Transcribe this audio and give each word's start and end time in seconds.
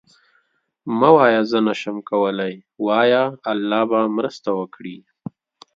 مه 0.99 1.09
وایه 1.15 1.41
زه 1.51 1.59
نشم 1.67 1.97
کولی، 2.09 2.53
وایه 2.85 3.23
الله 3.51 3.83
به 3.89 3.99
مرسته 4.17 4.49
وکړي. 4.59 4.97